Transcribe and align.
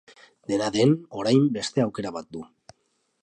Dena 0.51 0.69
den, 0.77 0.95
orain 1.23 1.45
beste 1.57 1.85
aukera 1.85 2.13
bat 2.17 2.31
du. 2.37 2.41